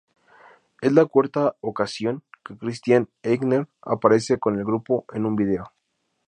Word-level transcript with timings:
Es 0.81 0.93
la 0.93 1.05
cuarta 1.05 1.57
ocasión 1.61 2.23
que 2.43 2.57
Christian 2.57 3.09
Eigner 3.21 3.67
aparece 3.83 4.39
con 4.39 4.57
el 4.57 4.65
grupo 4.65 5.05
en 5.13 5.27
un 5.27 5.35
vídeo. 5.35 5.71